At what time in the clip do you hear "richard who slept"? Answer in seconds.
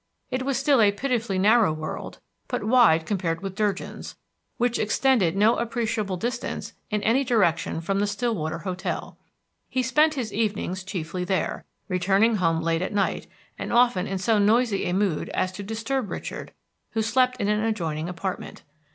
16.09-17.37